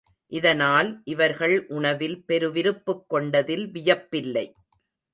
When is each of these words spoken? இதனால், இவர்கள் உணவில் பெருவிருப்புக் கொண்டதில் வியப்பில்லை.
இதனால், 0.31 1.01
இவர்கள் 1.03 1.67
உணவில் 1.67 2.23
பெருவிருப்புக் 2.27 3.05
கொண்டதில் 3.07 3.71
வியப்பில்லை. 3.71 4.45